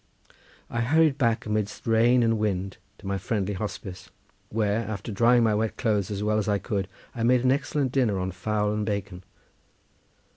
I 0.71 0.81
hurried 0.81 1.19
back 1.19 1.45
amidst 1.45 1.85
rain 1.85 2.23
and 2.23 2.39
wind 2.39 2.77
to 2.97 3.05
my 3.05 3.19
friendly 3.19 3.53
hospice, 3.53 4.09
where, 4.49 4.79
after 4.79 5.11
drying 5.11 5.43
my 5.43 5.53
wet 5.53 5.77
clothes 5.77 6.09
as 6.09 6.23
well 6.23 6.39
as 6.39 6.49
I 6.49 6.57
could, 6.57 6.87
I 7.13 7.21
made 7.21 7.43
an 7.43 7.51
excellent 7.51 7.91
dinner 7.91 8.17
on 8.17 8.31
fowl 8.31 8.73
and 8.73 8.83
bacon. 8.83 9.21